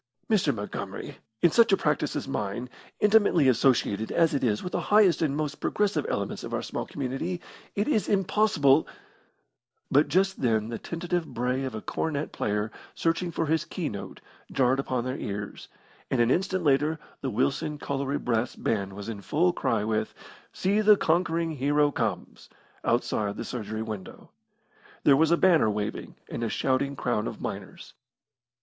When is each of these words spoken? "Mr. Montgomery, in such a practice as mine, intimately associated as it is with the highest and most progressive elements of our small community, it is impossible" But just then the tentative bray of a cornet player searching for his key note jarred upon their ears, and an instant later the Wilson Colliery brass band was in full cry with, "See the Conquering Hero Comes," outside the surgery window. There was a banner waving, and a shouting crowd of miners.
"Mr. 0.31 0.51
Montgomery, 0.51 1.15
in 1.43 1.51
such 1.51 1.71
a 1.71 1.77
practice 1.77 2.15
as 2.15 2.27
mine, 2.27 2.71
intimately 2.99 3.47
associated 3.49 4.11
as 4.11 4.33
it 4.33 4.43
is 4.43 4.63
with 4.63 4.71
the 4.71 4.81
highest 4.81 5.21
and 5.21 5.37
most 5.37 5.59
progressive 5.59 6.07
elements 6.09 6.43
of 6.43 6.55
our 6.55 6.63
small 6.63 6.87
community, 6.87 7.39
it 7.75 7.87
is 7.87 8.09
impossible" 8.09 8.87
But 9.91 10.07
just 10.07 10.41
then 10.41 10.69
the 10.69 10.79
tentative 10.79 11.31
bray 11.31 11.65
of 11.65 11.75
a 11.75 11.83
cornet 11.83 12.31
player 12.31 12.71
searching 12.95 13.29
for 13.29 13.45
his 13.45 13.63
key 13.63 13.89
note 13.89 14.21
jarred 14.51 14.79
upon 14.79 15.03
their 15.05 15.17
ears, 15.19 15.67
and 16.09 16.19
an 16.19 16.31
instant 16.31 16.63
later 16.63 16.97
the 17.21 17.29
Wilson 17.29 17.77
Colliery 17.77 18.17
brass 18.17 18.55
band 18.55 18.93
was 18.93 19.07
in 19.07 19.21
full 19.21 19.53
cry 19.53 19.83
with, 19.83 20.15
"See 20.51 20.81
the 20.81 20.97
Conquering 20.97 21.51
Hero 21.51 21.91
Comes," 21.91 22.49
outside 22.83 23.37
the 23.37 23.45
surgery 23.45 23.83
window. 23.83 24.31
There 25.03 25.15
was 25.15 25.29
a 25.29 25.37
banner 25.37 25.69
waving, 25.69 26.15
and 26.27 26.41
a 26.43 26.49
shouting 26.49 26.95
crowd 26.95 27.27
of 27.27 27.39
miners. 27.39 27.93